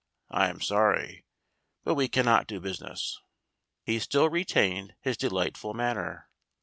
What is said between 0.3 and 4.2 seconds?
I am sorry, but we cannot do business." He